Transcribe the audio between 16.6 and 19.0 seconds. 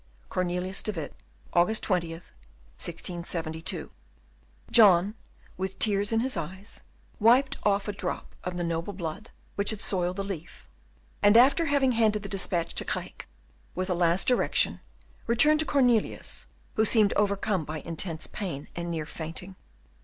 who seemed overcome by intense pain, and